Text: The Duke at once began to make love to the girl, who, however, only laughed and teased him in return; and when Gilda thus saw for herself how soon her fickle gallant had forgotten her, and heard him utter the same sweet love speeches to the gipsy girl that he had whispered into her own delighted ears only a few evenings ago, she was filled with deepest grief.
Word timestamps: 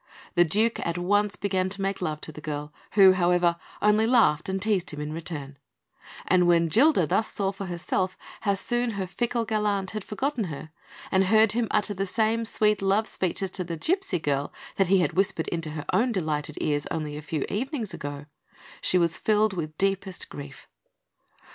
The 0.33 0.43
Duke 0.43 0.79
at 0.83 0.97
once 0.97 1.35
began 1.35 1.69
to 1.69 1.79
make 1.83 2.01
love 2.01 2.21
to 2.21 2.31
the 2.31 2.41
girl, 2.41 2.73
who, 2.93 3.11
however, 3.11 3.55
only 3.83 4.07
laughed 4.07 4.49
and 4.49 4.59
teased 4.59 4.89
him 4.89 4.99
in 4.99 5.13
return; 5.13 5.59
and 6.27 6.47
when 6.47 6.69
Gilda 6.69 7.05
thus 7.05 7.31
saw 7.31 7.51
for 7.51 7.67
herself 7.67 8.17
how 8.39 8.55
soon 8.55 8.93
her 8.97 9.05
fickle 9.05 9.45
gallant 9.45 9.91
had 9.91 10.03
forgotten 10.03 10.45
her, 10.45 10.71
and 11.11 11.25
heard 11.25 11.51
him 11.51 11.67
utter 11.69 11.93
the 11.93 12.07
same 12.07 12.45
sweet 12.45 12.81
love 12.81 13.05
speeches 13.07 13.51
to 13.51 13.63
the 13.63 13.77
gipsy 13.77 14.17
girl 14.17 14.51
that 14.77 14.87
he 14.87 15.01
had 15.01 15.13
whispered 15.13 15.47
into 15.49 15.69
her 15.69 15.85
own 15.93 16.11
delighted 16.11 16.57
ears 16.59 16.87
only 16.89 17.15
a 17.15 17.21
few 17.21 17.45
evenings 17.47 17.93
ago, 17.93 18.25
she 18.81 18.97
was 18.97 19.19
filled 19.19 19.53
with 19.53 19.77
deepest 19.77 20.29
grief. 20.29 20.67